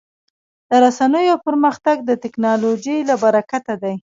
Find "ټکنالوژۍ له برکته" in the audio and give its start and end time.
2.23-3.73